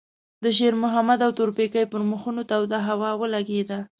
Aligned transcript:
د 0.43 0.45
شېرمحمد 0.57 1.19
او 1.25 1.31
تورپيکۍ 1.39 1.83
پر 1.91 2.01
مخونو 2.11 2.41
توده 2.51 2.79
هوا 2.87 3.11
ولګېده. 3.21 3.79